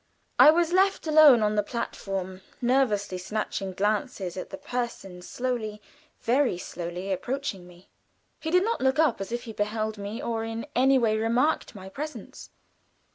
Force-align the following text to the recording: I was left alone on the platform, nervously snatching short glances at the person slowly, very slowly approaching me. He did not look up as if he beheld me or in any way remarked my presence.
I 0.39 0.49
was 0.49 0.73
left 0.73 1.05
alone 1.05 1.43
on 1.43 1.53
the 1.53 1.61
platform, 1.61 2.41
nervously 2.59 3.19
snatching 3.19 3.67
short 3.67 3.77
glances 3.77 4.35
at 4.35 4.49
the 4.49 4.57
person 4.57 5.21
slowly, 5.21 5.79
very 6.21 6.57
slowly 6.57 7.11
approaching 7.13 7.67
me. 7.67 7.87
He 8.39 8.49
did 8.49 8.63
not 8.63 8.81
look 8.81 8.97
up 8.97 9.21
as 9.21 9.31
if 9.31 9.43
he 9.43 9.53
beheld 9.53 9.99
me 9.99 10.19
or 10.19 10.43
in 10.43 10.65
any 10.75 10.97
way 10.97 11.15
remarked 11.19 11.75
my 11.75 11.87
presence. 11.87 12.49